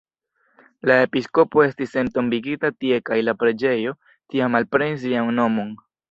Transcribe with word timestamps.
La 0.91 0.93
episkopo 1.07 1.61
estis 1.65 1.91
entombigita 2.03 2.71
tie 2.83 2.97
kaj 3.09 3.17
la 3.27 3.35
preĝejo 3.43 3.93
tiam 4.35 4.57
alprenis 4.61 5.05
lian 5.13 5.31
nomon. 5.41 5.71